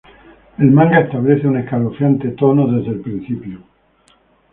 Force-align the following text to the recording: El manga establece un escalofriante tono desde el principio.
El 0.57 0.71
manga 0.71 1.01
establece 1.01 1.45
un 1.47 1.57
escalofriante 1.57 2.29
tono 2.29 2.65
desde 2.65 2.89
el 2.93 3.01
principio. 3.01 3.59